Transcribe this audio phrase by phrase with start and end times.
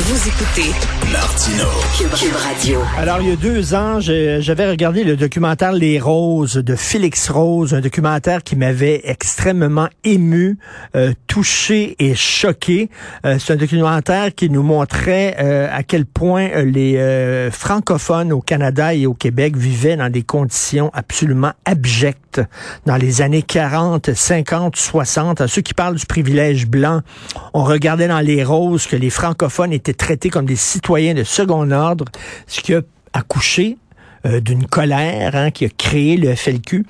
[0.00, 0.70] Vous écoutez
[1.12, 1.64] Martino.
[1.98, 2.80] Cube, Radio.
[2.96, 7.74] Alors, il y a deux ans, j'avais regardé le documentaire Les Roses de Félix Rose,
[7.74, 10.56] un documentaire qui m'avait extrêmement ému,
[10.94, 12.90] euh, touché et choqué.
[13.26, 18.32] Euh, C'est un documentaire qui nous montrait euh, à quel point euh, les euh, francophones
[18.32, 22.40] au Canada et au Québec vivaient dans des conditions absolument abjectes
[22.86, 25.40] dans les années 40, 50, 60.
[25.40, 27.00] À ceux qui parlent du privilège blanc,
[27.52, 31.70] on regardait dans Les Roses que les francophones étaient traités comme des citoyens de second
[31.70, 32.04] ordre,
[32.46, 32.80] ce qui a
[33.12, 33.76] accouché
[34.26, 36.84] euh, d'une colère hein, qui a créé le FLQ.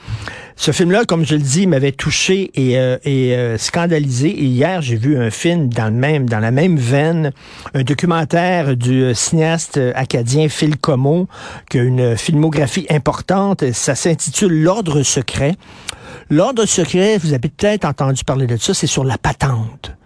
[0.56, 4.28] Ce film-là, comme je le dis, m'avait touché et, euh, et euh, scandalisé.
[4.28, 7.32] Et hier, j'ai vu un film dans le même, dans la même veine,
[7.74, 11.28] un documentaire du cinéaste acadien Phil Como,
[11.68, 13.72] qui a une filmographie importante.
[13.72, 15.54] Ça s'intitule L'ordre secret.
[16.30, 19.97] L'ordre secret, vous avez peut-être entendu parler de ça, c'est sur la patente.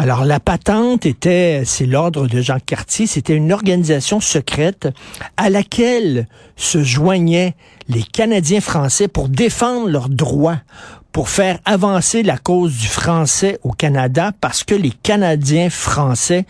[0.00, 4.88] Alors, la patente était, c'est l'ordre de Jean Cartier, c'était une organisation secrète
[5.36, 7.56] à laquelle se joignaient
[7.88, 10.60] les Canadiens français pour défendre leurs droits,
[11.12, 16.44] pour faire avancer la cause du français au Canada, parce que les Canadiens français,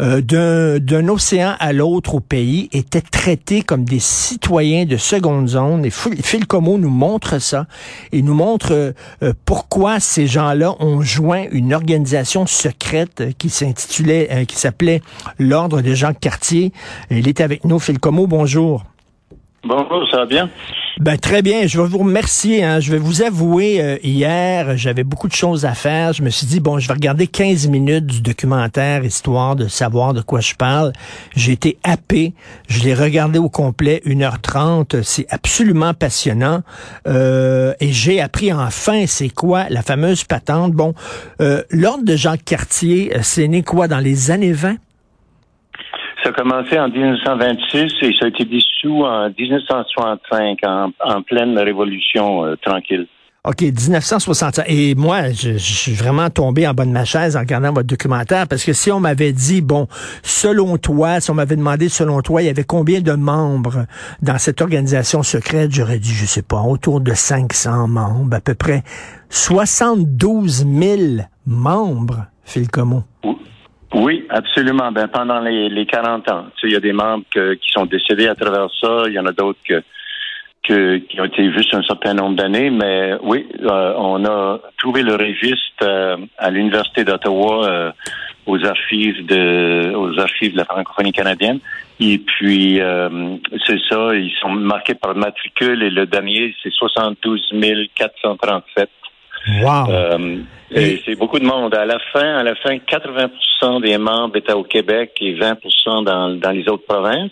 [0.00, 5.84] euh, d'un océan à l'autre au pays, étaient traités comme des citoyens de seconde zone.
[5.84, 7.66] Et Phil Como nous montre ça,
[8.12, 14.44] et nous montre euh, pourquoi ces gens-là ont joint une organisation secrète qui s'intitulait, euh,
[14.44, 15.02] qui s'appelait
[15.38, 16.72] l'Ordre de Jean Cartier.
[17.10, 18.84] Il est avec nous, Phil Como, bonjour.
[19.64, 20.50] Bonjour, ça va bien?
[20.98, 21.68] Ben, très bien.
[21.68, 22.64] Je vais vous remercier.
[22.64, 22.80] Hein.
[22.80, 26.12] Je vais vous avouer, euh, hier, j'avais beaucoup de choses à faire.
[26.12, 30.14] Je me suis dit, bon, je vais regarder 15 minutes du documentaire, histoire de savoir
[30.14, 30.92] de quoi je parle.
[31.36, 32.34] J'ai été happé.
[32.68, 35.04] Je l'ai regardé au complet, 1h30.
[35.04, 36.62] C'est absolument passionnant.
[37.06, 40.72] Euh, et j'ai appris enfin c'est quoi la fameuse patente.
[40.72, 40.92] Bon,
[41.40, 44.76] euh, l'ordre de Jean Cartier, c'est né quoi dans les années 20?
[46.22, 51.58] Ça a commencé en 1926 et ça a été dissous en 1965, en, en pleine
[51.58, 53.08] révolution euh, tranquille.
[53.44, 54.66] OK, 1965.
[54.68, 57.88] Et moi, je, je, suis vraiment tombé en bas de ma chaise en regardant votre
[57.88, 59.88] documentaire parce que si on m'avait dit, bon,
[60.22, 63.86] selon toi, si on m'avait demandé selon toi, il y avait combien de membres
[64.22, 68.54] dans cette organisation secrète, j'aurais dit, je sais pas, autour de 500 membres, à peu
[68.54, 68.84] près
[69.30, 71.00] 72 000
[71.44, 73.02] membres, Phil Como.
[73.94, 74.90] Oui, absolument.
[74.90, 77.70] Ben, pendant les, les 40 ans, tu sais, il y a des membres que, qui
[77.70, 79.04] sont décédés à travers ça.
[79.06, 79.82] Il y en a d'autres que,
[80.62, 82.70] que, qui ont été juste un certain nombre d'années.
[82.70, 87.92] Mais oui, euh, on a trouvé le registre euh, à l'Université d'Ottawa euh,
[88.46, 91.60] aux archives de aux archives de la francophonie canadienne.
[92.00, 92.80] Et puis,
[93.64, 97.52] c'est ça, ils sont marqués par le matricule et le dernier, c'est 72
[97.94, 98.90] 437.
[99.48, 99.90] Wow.
[99.90, 100.38] Euh,
[100.70, 101.74] et, et c'est beaucoup de monde.
[101.74, 103.28] À la fin, à la fin, 80
[103.80, 105.58] des membres étaient au Québec et 20
[106.04, 107.30] dans, dans les autres provinces.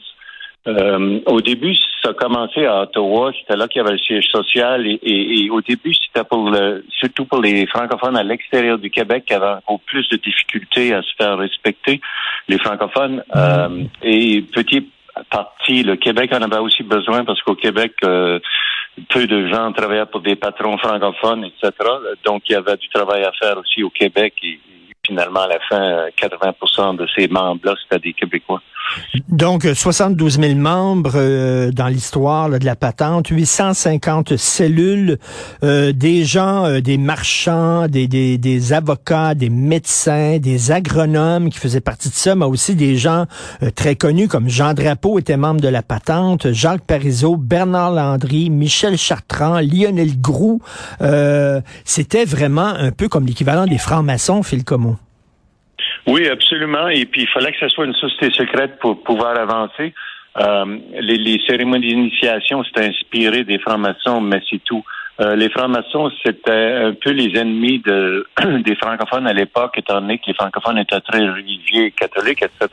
[0.68, 3.32] Euh, au début, ça a commencé à Ottawa.
[3.38, 4.86] C'était là qu'il y avait le siège social.
[4.86, 8.90] Et, et, et au début, c'était pour le, surtout pour les francophones à l'extérieur du
[8.90, 12.00] Québec qui avaient encore plus de difficultés à se faire respecter,
[12.48, 13.22] les francophones.
[13.34, 14.86] Euh, et petit
[15.30, 18.38] partie, le Québec en avait aussi besoin parce qu'au Québec, euh,
[19.08, 21.72] peu de gens travaillaient pour des patrons francophones, etc.
[22.24, 24.58] Donc, il y avait du travail à faire aussi au Québec et,
[25.06, 28.62] finalement, à la fin, 80% de ces membres-là, c'était des Québécois.
[29.28, 35.18] Donc, 72 000 membres euh, dans l'histoire de la patente, 850 cellules,
[35.62, 41.80] euh, des gens, euh, des marchands, des, des, avocats, des médecins, des agronomes qui faisaient
[41.80, 43.26] partie de ça, mais aussi des gens
[43.62, 48.50] euh, très connus comme Jean Drapeau était membre de la patente, Jacques Parizeau, Bernard Landry,
[48.50, 50.60] Michel Chartrand, Lionel Groux.
[51.02, 54.96] Euh, C'était vraiment un peu comme l'équivalent des francs-maçons, Phil Como.
[56.10, 56.88] Oui, absolument.
[56.88, 59.94] Et puis, il fallait que ce soit une société secrète pour pouvoir avancer.
[60.38, 64.84] Euh, les, les, cérémonies d'initiation, c'était inspiré des francs-maçons, mais c'est tout.
[65.20, 68.26] Euh, les francs-maçons, c'était un peu les ennemis de,
[68.64, 72.68] des francophones à l'époque, étant donné que les francophones étaient très religieux, catholiques, etc.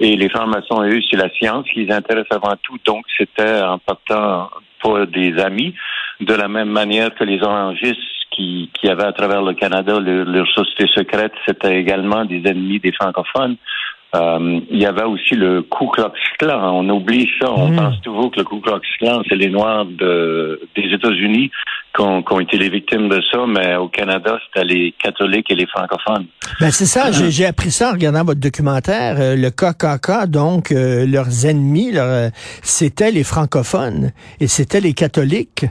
[0.00, 2.78] Et les francs-maçons, eux, c'est la science qui les intéresse avant tout.
[2.84, 4.50] Donc, c'était en partant
[4.80, 5.72] pour des amis,
[6.20, 8.00] de la même manière que les orangistes
[8.34, 12.80] qui, qui avaient à travers le Canada leur, leur société secrète, c'était également des ennemis
[12.80, 13.56] des francophones.
[14.14, 16.04] Euh, il y avait aussi le Ku Klux
[16.38, 16.60] Klan.
[16.80, 17.50] On oublie ça.
[17.50, 17.76] On Mm.
[17.76, 21.50] pense toujours que le Ku Klux Klan, c'est les Noirs de, des États-Unis
[21.94, 25.50] qui ont, qui ont été les victimes de ça, mais au Canada, c'était les catholiques
[25.50, 26.26] et les francophones.
[26.60, 29.16] Ben c'est ça, j'ai j'ai appris ça en regardant votre documentaire.
[29.18, 32.28] Euh, le KKK, donc, euh, leurs ennemis, leur, euh,
[32.62, 35.64] c'était les francophones et c'était les catholiques.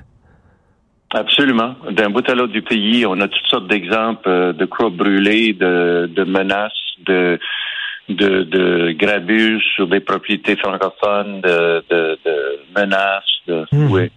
[1.13, 1.75] Absolument.
[1.89, 5.53] D'un bout à l'autre du pays, on a toutes sortes d'exemples euh, de croix brûlées,
[5.53, 6.71] de, de menaces,
[7.05, 7.37] de
[8.09, 13.23] de, de grabuge sur des propriétés francophones, de, de, de menaces.
[13.47, 13.91] De, hmm.
[13.91, 14.11] oui,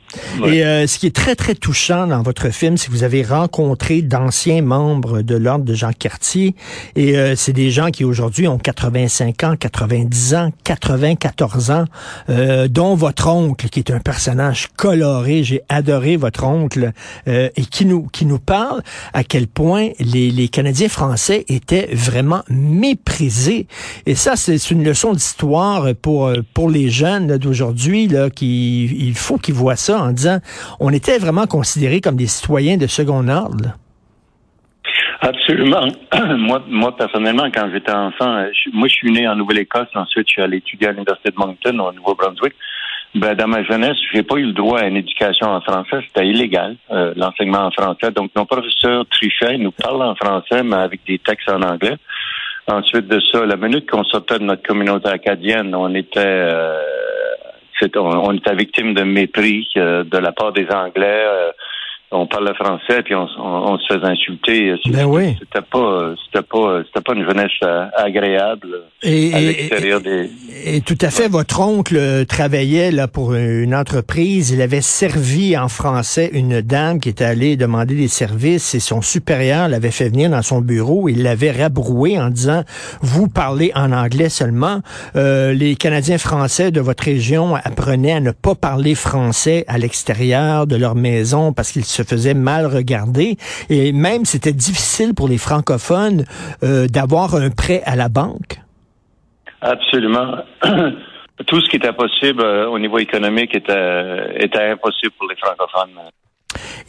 [0.44, 3.22] Et euh, ce qui est très, très touchant dans votre film, c'est que vous avez
[3.22, 6.54] rencontré d'anciens membres de l'Ordre de Jean Cartier.
[6.94, 11.84] Et euh, c'est des gens qui aujourd'hui ont 85 ans, 90 ans, 94 ans,
[12.28, 15.42] euh, dont votre oncle, qui est un personnage coloré.
[15.42, 16.92] J'ai adoré votre oncle,
[17.26, 18.82] et qui nous, qui nous parle
[19.12, 23.66] à quel point les, les Canadiens français étaient vraiment méprisés
[24.06, 29.38] et ça, c'est une leçon d'histoire pour, pour les jeunes d'aujourd'hui, là, qui, il faut
[29.38, 30.38] qu'ils voient ça en disant,
[30.80, 33.76] on était vraiment considérés comme des citoyens de second ordre.
[35.20, 35.88] Absolument.
[36.38, 39.88] moi, moi, personnellement, quand j'étais enfant, moi, je suis né en Nouvelle-Écosse.
[39.94, 42.54] Ensuite, je suis allé étudier à l'Université de Moncton, au Nouveau-Brunswick.
[43.14, 46.00] Ben, dans ma jeunesse, j'ai pas eu le droit à une éducation en français.
[46.06, 48.10] C'était illégal, euh, l'enseignement en français.
[48.10, 51.96] Donc, nos professeurs trichaient, nous parlent en français, mais avec des textes en anglais.
[52.66, 56.80] Ensuite de ça, la minute qu'on sortait de notre communauté acadienne, on était euh,
[57.96, 61.24] on, était victime de mépris euh, de la part des Anglais.
[62.14, 64.74] Euh, on parlait français puis on, se faisait insulter.
[64.86, 65.36] Ben oui.
[65.38, 68.68] C'était pas, c'était pas, c'était pas une jeunesse euh, agréable
[69.02, 70.30] et, à l'extérieur des.
[70.64, 74.50] Et tout à fait, votre oncle travaillait là pour une entreprise.
[74.50, 79.02] Il avait servi en français une dame qui était allée demander des services et son
[79.02, 81.08] supérieur l'avait fait venir dans son bureau.
[81.08, 82.62] Il l'avait rabroué en disant
[83.00, 84.80] vous parlez en anglais seulement.
[85.16, 90.66] Euh, les Canadiens français de votre région apprenaient à ne pas parler français à l'extérieur
[90.66, 93.36] de leur maison parce qu'ils se faisait mal regarder.
[93.70, 96.24] Et même, c'était difficile pour les francophones
[96.62, 98.60] euh, d'avoir un prêt à la banque.
[99.60, 100.38] Absolument.
[101.46, 105.90] Tout ce qui était possible euh, au niveau économique était, était impossible pour les francophones.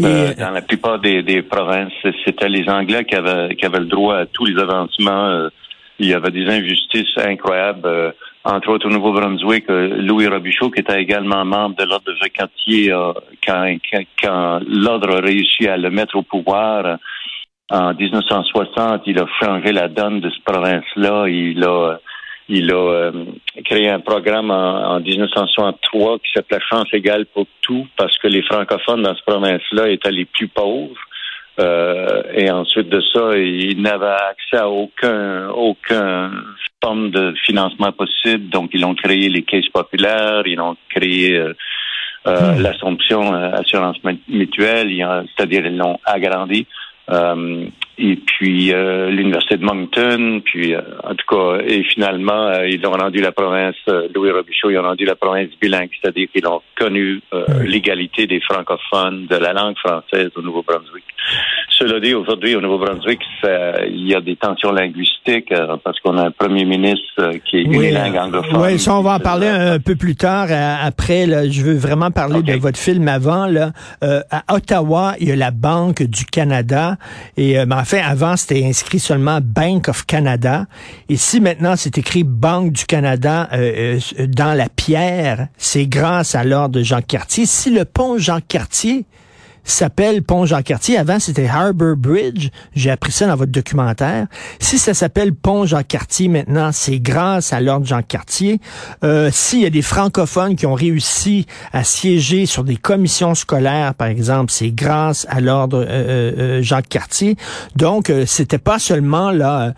[0.03, 1.93] Euh, dans la plupart des, des provinces,
[2.25, 5.49] c'était les Anglais qui avaient, qui avaient le droit à tous les avancements.
[5.99, 8.13] il y avait des injustices incroyables
[8.45, 12.39] entre autres au Nouveau-Brunswick, euh, Louis Robichaud, qui était également membre de l'Ordre de Jacques
[12.39, 13.13] euh,
[13.45, 13.75] quand,
[14.21, 16.95] quand, l'Ordre a réussi à le mettre au pouvoir euh,
[17.71, 21.27] en 1960, il a changé la donne de cette province-là.
[21.27, 21.97] Il a
[22.47, 23.11] il a
[23.65, 28.43] créé un programme en, en 1963 qui s'appelait Chance égale pour tout, parce que les
[28.43, 30.93] francophones dans cette province-là étaient les plus pauvres.
[31.59, 36.31] Euh, et ensuite de ça, ils n'avaient accès à aucun, aucun
[36.83, 38.49] forme de financement possible.
[38.49, 41.53] Donc, ils ont créé les caisses populaires, ils ont créé euh,
[42.27, 42.61] euh hmm.
[42.61, 43.97] l'Assomption euh, Assurance
[44.27, 44.89] Mutuelle,
[45.35, 46.65] c'est-à-dire ils l'ont agrandi.
[47.09, 47.65] Euh,
[47.97, 52.85] et puis euh, l'université de Moncton, puis euh, en tout cas, et finalement, euh, ils
[52.85, 53.75] ont rendu la province,
[54.13, 57.21] Louis Robichaud, ils ont rendu la province bilingue, c'est-à-dire qu'ils ont connu
[57.63, 61.03] l'égalité des francophones de la langue française au Nouveau-Brunswick.
[61.69, 63.19] Cela dit, aujourd'hui, au Nouveau-Brunswick,
[63.87, 65.53] il y a des tensions linguistiques
[65.83, 68.61] parce qu'on a un premier ministre qui est unilingue anglophone.
[68.61, 70.47] Oui, ça, on va en parler un peu plus tard.
[70.51, 73.47] après, là, je veux vraiment parler de votre film avant.
[73.47, 73.71] Là.
[74.01, 76.97] à Ottawa, il y a la Banque du Canada.
[77.37, 80.65] Et fait, avant, c'était inscrit seulement Bank of Canada.
[81.09, 86.35] Et si maintenant c'est écrit Banque du Canada euh, euh, dans la pierre, c'est grâce
[86.35, 87.45] à l'ordre de Jean Cartier.
[87.45, 89.05] Si le pont Jean Cartier
[89.65, 90.97] s'appelle Pont Jean-Cartier.
[90.97, 92.49] Avant, c'était Harbor Bridge.
[92.75, 94.27] J'ai appris ça dans votre documentaire.
[94.59, 98.59] Si ça s'appelle Pont Jean-Cartier maintenant, c'est grâce à l'ordre Jean-Cartier.
[99.03, 103.93] Euh, S'il y a des francophones qui ont réussi à siéger sur des commissions scolaires,
[103.95, 107.35] par exemple, c'est grâce à l'ordre euh, euh, euh Jean-Cartier.
[107.75, 109.73] Donc, euh, c'était pas seulement là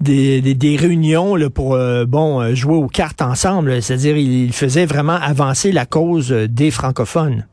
[0.00, 3.82] des, des, des, réunions là, pour bon jouer aux cartes ensemble.
[3.82, 7.44] C'est-à-dire, il faisait vraiment avancer la cause des francophones.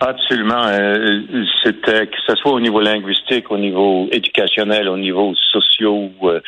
[0.00, 0.64] Absolument.
[0.66, 6.40] Euh, c'était que ce soit au niveau linguistique, au niveau éducationnel, au niveau socio euh,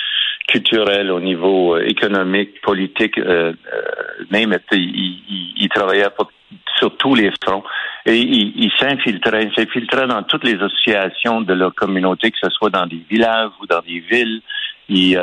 [0.46, 3.18] culturel, au niveau euh, économique, politique,
[4.30, 6.06] même il, il, travaillait
[6.78, 7.64] sur tous les fronts
[8.06, 12.50] et il, il s'infiltrait, il s'infiltrait dans toutes les associations de la communauté, que ce
[12.50, 14.42] soit dans des villages ou dans des villes.
[14.88, 15.20] Il,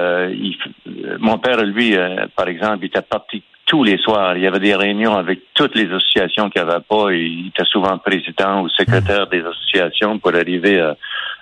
[1.20, 1.94] mon père, lui,
[2.36, 4.36] par exemple, était parti tous les soirs.
[4.36, 7.12] Il y avait des réunions avec toutes les associations qu'il n'y avait pas.
[7.12, 10.80] Il était souvent président ou secrétaire des associations pour arriver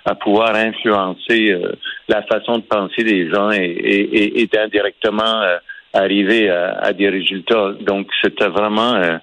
[0.04, 1.72] à, pouvoir influencer euh,
[2.08, 5.56] la façon de penser des gens et, et, et indirectement euh,
[5.92, 7.72] arriver à, des résultats.
[7.80, 9.18] Donc, c'était vraiment, euh,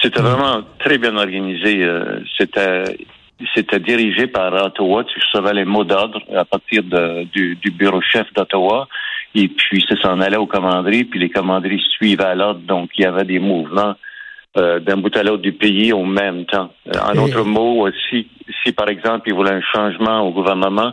[0.00, 1.84] c'était vraiment très bien organisé.
[2.38, 2.84] c'était
[3.54, 5.04] c'était dirigé par Ottawa.
[5.04, 8.88] Tu recevais les mots d'ordre à partir de, du, du bureau chef d'Ottawa.
[9.34, 12.60] Et puis, ça s'en allait aux commanderies, puis les commanderies suivaient à l'ordre.
[12.60, 13.94] Donc, il y avait des mouvements
[14.56, 16.72] d'un bout à l'autre du pays au même temps.
[17.02, 18.28] En d'autres mots, si,
[18.62, 20.92] si par exemple il voulait un changement au gouvernement,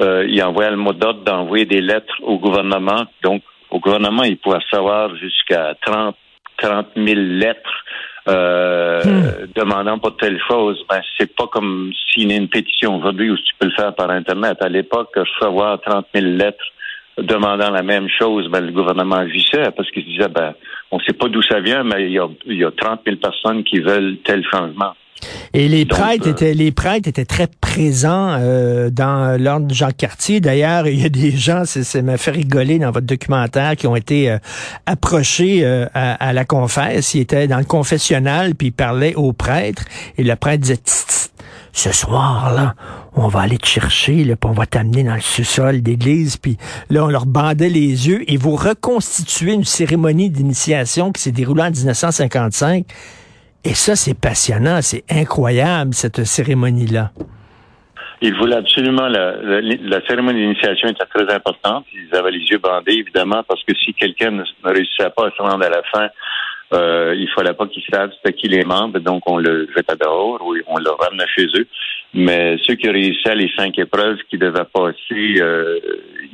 [0.00, 3.04] il envoyait le mot d'ordre d'envoyer des lettres au gouvernement.
[3.22, 6.16] Donc, au gouvernement, il pouvait savoir jusqu'à 30,
[6.58, 7.84] 30 000 lettres
[8.28, 9.52] euh, hmm.
[9.54, 13.66] demandant pas telle chose, ben c'est pas comme a une pétition aujourd'hui où tu peux
[13.66, 14.56] le faire par Internet.
[14.60, 16.64] À l'époque, recevoir 30 000 lettres
[17.18, 20.54] demandant la même chose, ben, le gouvernement agissait parce qu'il disait, ben,
[20.90, 23.16] on sait pas d'où ça vient, mais il y a, il y a 30 000
[23.16, 24.92] personnes qui veulent tel changement.
[25.54, 30.40] Et les prêtres euh, étaient les prêtres étaient très présents euh, dans l'ordre Jacques Cartier.
[30.40, 33.96] D'ailleurs, il y a des gens, ça m'a fait rigoler dans votre documentaire, qui ont
[33.96, 34.38] été euh,
[34.84, 37.14] approchés à, la confesse.
[37.14, 39.84] Ils étaient dans le confessionnal, puis ils parlaient aux prêtres,
[40.18, 40.80] et le prêtre disait
[41.76, 42.74] ce soir-là,
[43.14, 46.56] on va aller te chercher, là, puis on va t'amener dans le sous-sol d'église, puis
[46.90, 51.62] là, on leur bandait les yeux, et vous reconstituez une cérémonie d'initiation qui s'est déroulée
[51.62, 52.86] en 1955
[53.66, 57.10] et ça, c'est passionnant, c'est incroyable, cette cérémonie-là.
[58.22, 61.84] Ils voulaient absolument la, la, cérémonie d'initiation était très importante.
[61.92, 65.42] Ils avaient les yeux bandés, évidemment, parce que si quelqu'un ne, réussissait pas à se
[65.42, 66.08] rendre à la fin,
[66.72, 70.40] euh, il fallait pas qu'ils savent c'était qui les membres, donc on le jetait dehors
[70.44, 71.66] ou on le ramenait chez eux.
[72.14, 75.78] Mais ceux qui réussissaient les cinq épreuves qui devaient passer, euh,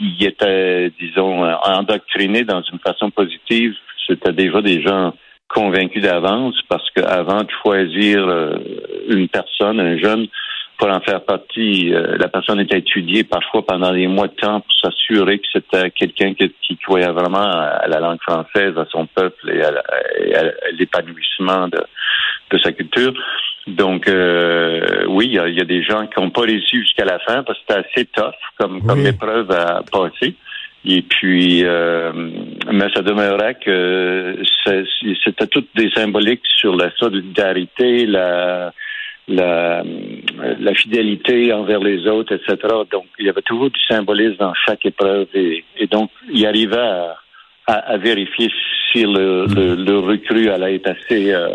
[0.00, 3.74] ils étaient, disons, endoctrinés dans une façon positive.
[4.06, 5.12] C'était déjà des gens
[5.48, 8.56] convaincu d'avance parce qu'avant de choisir euh,
[9.08, 10.26] une personne, un jeune,
[10.82, 14.62] pour en faire partie, euh, la personne était étudiée parfois pendant des mois de temps
[14.62, 19.06] pour s'assurer que c'était quelqu'un qui, qui, croyait vraiment à la langue française, à son
[19.06, 19.72] peuple et à,
[20.72, 21.80] l'épanouissement de,
[22.50, 23.14] de, sa culture.
[23.68, 27.44] Donc, euh, oui, il y, a, des gens qui n'ont pas réussi jusqu'à la fin
[27.44, 30.34] parce que c'était assez tough comme, comme épreuve à passer.
[30.84, 32.10] Et puis, euh,
[32.72, 34.36] mais ça demeurait que
[35.24, 38.72] c'était toutes des symboliques sur la solidarité, la,
[39.28, 39.82] la,
[40.58, 42.56] la fidélité envers les autres, etc.
[42.90, 47.16] Donc, il y avait toujours du symbolisme dans chaque épreuve et, donc, il arrivait à,
[47.66, 48.50] à, vérifier
[48.90, 51.48] si le, le, le, recrue allait être assez euh,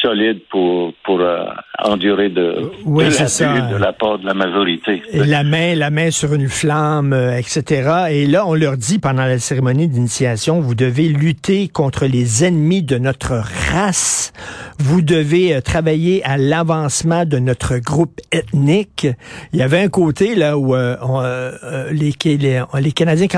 [0.00, 1.44] solide pour pour euh,
[1.82, 5.02] endurer de, oui, de, la, part de la majorité.
[5.12, 8.08] La main, la main sur une flamme, euh, etc.
[8.10, 12.82] Et là, on leur dit pendant la cérémonie d'initiation, vous devez lutter contre les ennemis
[12.82, 14.32] de notre race.
[14.78, 19.06] Vous devez euh, travailler à l'avancement de notre groupe ethnique.
[19.52, 20.74] Il y avait un côté là où
[21.92, 23.28] les, les, les, Canadiens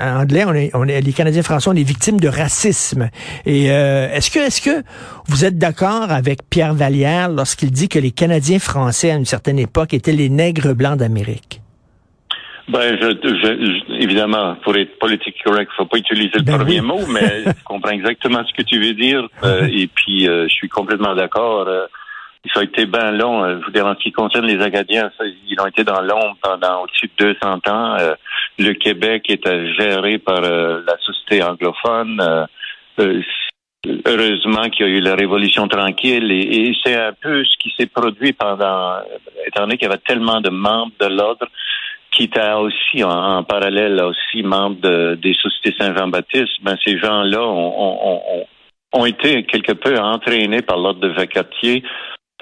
[0.00, 3.10] anglais, on est, on est, les Canadiens français, on est victimes de racisme.
[3.46, 4.82] Et est-ce que, est-ce que
[5.26, 9.58] vous êtes d'accord avec Pierre Vallière lorsqu'il dit que les Canadiens français, à une certaine
[9.58, 11.60] époque, étaient les nègres blancs d'Amérique?
[12.68, 17.42] Ben, je, évidemment, pour être politique correct, faut pas utiliser le ben premier mot, mais
[17.46, 19.26] je comprends exactement ce que tu veux dire.
[19.42, 21.66] Euh, et puis, euh, je suis complètement d'accord.
[21.66, 21.86] Euh,
[22.54, 23.44] ça a été bien long.
[23.60, 26.84] je veux dire, en ce qui concerne les Acadiens, ils ont été dans l'ombre pendant
[26.84, 27.96] au-dessus de 200 ans.
[28.58, 32.46] le Québec était géré par la société anglophone
[34.06, 37.86] heureusement qu'il y a eu la révolution tranquille et, c'est un peu ce qui s'est
[37.86, 38.98] produit pendant,
[39.46, 41.46] étant donné qu'il y avait tellement de membres de l'ordre
[42.10, 48.44] qui étaient aussi en, parallèle aussi membres des sociétés Saint-Jean-Baptiste, ben ces gens-là ont,
[48.92, 51.84] ont, été quelque peu entraînés par l'ordre de Vacatier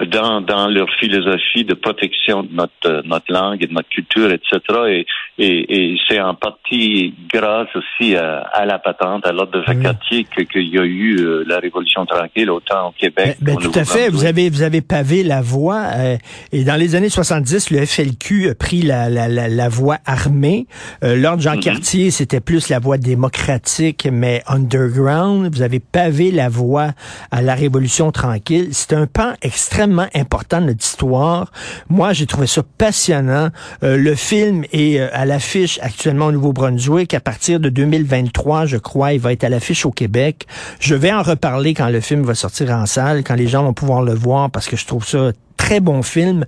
[0.05, 4.31] dans, dans leur philosophie de protection de notre, euh, notre langue et de notre culture,
[4.31, 4.59] etc.
[4.87, 5.05] Et,
[5.37, 10.25] et, et c'est en partie grâce aussi à, à la patente, à l'ordre de Vacatier,
[10.25, 13.37] que qu'il y a eu euh, la Révolution tranquille autant au Québec.
[13.41, 14.09] Ben, ben tout à fait.
[14.09, 15.83] Vous avez vous avez pavé la voie.
[15.95, 16.17] Euh,
[16.51, 20.67] et dans les années 70, le FLQ a pris la, la, la, la voie armée.
[21.01, 21.61] l'ordre Jean mhm.
[21.61, 25.53] Cartier, c'était plus la voie démocratique, mais underground.
[25.53, 26.91] Vous avez pavé la voie
[27.31, 28.69] à la Révolution tranquille.
[28.71, 31.51] C'est un pan extrêmement important de notre histoire.
[31.89, 33.49] Moi, j'ai trouvé ça passionnant.
[33.83, 37.13] Euh, le film est euh, à l'affiche actuellement au Nouveau-Brunswick.
[37.13, 40.45] À partir de 2023, je crois, il va être à l'affiche au Québec.
[40.79, 43.73] Je vais en reparler quand le film va sortir en salle, quand les gens vont
[43.73, 46.45] pouvoir le voir, parce que je trouve ça très bon film.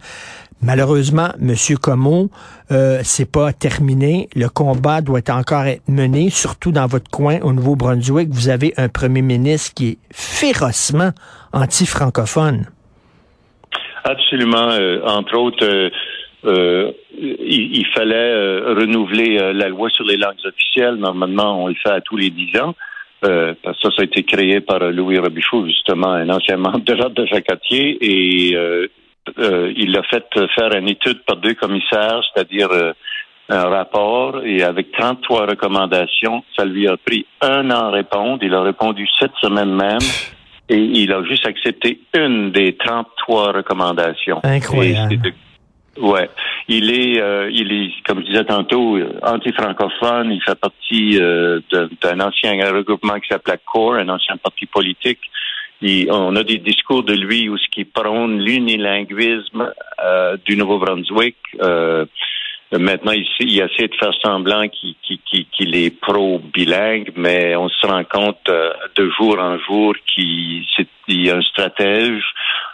[0.64, 2.30] Malheureusement, Monsieur Como,
[2.72, 4.30] euh, c'est pas terminé.
[4.36, 8.30] Le combat doit encore être mené, surtout dans votre coin au Nouveau-Brunswick.
[8.32, 11.12] Vous avez un premier ministre qui est férocement
[11.52, 12.68] anti-francophone.
[14.04, 14.70] Absolument.
[14.72, 15.90] Euh, entre autres, euh,
[16.46, 18.34] euh, il, fallait
[18.74, 20.96] renouveler la loi sur les langues officielles.
[20.96, 22.74] Normalement, on le fait à tous les dix ans.
[23.22, 26.94] parce que ça, ça a été créé par Louis Robichaud, justement, un ancien membre de
[26.94, 27.28] l'ordre de
[27.74, 28.58] et
[29.78, 32.70] il a fait faire une étude par deux commissaires, c'est-à-dire
[33.50, 38.40] un rapport, et avec 33 recommandations, ça lui a pris un an à répondre.
[38.42, 40.00] Il a répondu cette semaine même.
[40.72, 44.40] et il a juste accepté une des 33 recommandations.
[44.44, 45.34] Incroyable.
[46.00, 46.30] Ouais,
[46.70, 50.32] il est, euh, il est, comme je disais tantôt, anti-francophone.
[50.32, 51.60] Il fait partie euh,
[52.02, 55.20] d'un ancien regroupement qui s'appelait CORE, un ancien parti politique.
[56.10, 61.36] on a des discours de lui où ce qui prône l'unilinguisme euh, du Nouveau-Brunswick.
[62.74, 68.04] Euh, Maintenant, ici, il essaie de faire semblant qu'il est pro-bilingue, mais on se rend
[68.04, 70.66] compte euh, de jour en jour qu'il
[71.10, 72.24] est un stratège.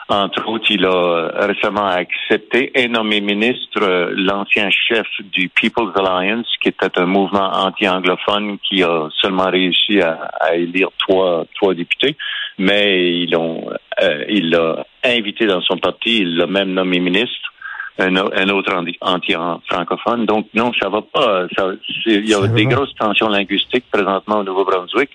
[0.09, 6.47] Entre autres, il a récemment accepté et nommé ministre euh, l'ancien chef du People's Alliance,
[6.61, 12.15] qui était un mouvement anti-anglophone qui a seulement réussi à, élire trois, trois députés,
[12.57, 17.51] mais euh, il l'a invité dans son parti, il l'a même nommé ministre
[17.99, 20.25] un, autre anti-francophone.
[20.25, 21.47] Donc non, ça va pas.
[22.05, 25.09] il y a des grosses tensions linguistiques présentement au Nouveau-Brunswick.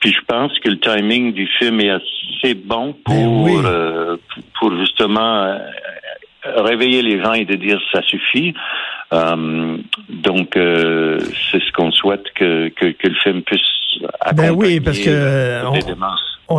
[0.00, 4.16] Puis je pense que le timing du film est assez bon ben pour euh,
[4.58, 5.58] pour justement euh,
[6.44, 8.52] réveiller les gens et de dire ça suffit.
[9.12, 9.76] Euh,
[10.08, 13.60] donc c'est ce qu'on souhaite que, que, que le film puisse
[14.34, 15.72] ben oui, parce que on,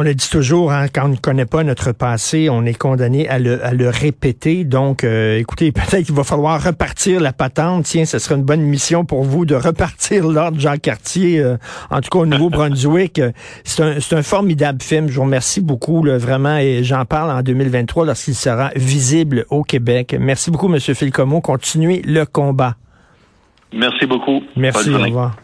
[0.02, 3.38] le dit toujours, hein, quand on ne connaît pas notre passé, on est condamné à
[3.38, 4.64] le, à le répéter.
[4.64, 7.86] Donc, euh, écoutez, peut-être qu'il va falloir repartir la patente.
[7.86, 11.58] Tiens, ce serait une bonne mission pour vous de repartir l'ordre Jean Cartier, euh,
[11.92, 13.22] en tout cas au Nouveau-Brunswick.
[13.64, 15.10] C'est un, un, formidable film.
[15.10, 19.64] Je vous remercie beaucoup, là, vraiment, et j'en parle en 2023 lorsqu'il sera visible au
[19.64, 20.16] Québec.
[20.20, 21.42] Merci beaucoup, Monsieur Philcomo.
[21.42, 22.76] Continuez le combat.
[23.74, 24.42] Merci beaucoup.
[24.56, 25.36] Merci, au revoir.